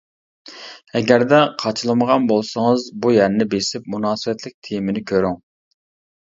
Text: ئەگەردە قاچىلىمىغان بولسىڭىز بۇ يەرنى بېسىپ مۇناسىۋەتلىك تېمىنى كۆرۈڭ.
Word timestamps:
ئەگەردە 0.99 1.41
قاچىلىمىغان 1.63 2.25
بولسىڭىز 2.31 2.87
بۇ 3.05 3.13
يەرنى 3.17 3.47
بېسىپ 3.53 3.87
مۇناسىۋەتلىك 3.97 4.57
تېمىنى 4.71 5.05
كۆرۈڭ. 5.13 5.39